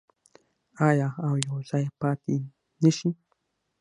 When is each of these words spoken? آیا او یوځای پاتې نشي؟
آیا 0.89 1.07
او 1.25 1.33
یوځای 1.47 1.85
پاتې 1.99 2.35
نشي؟ 2.83 3.09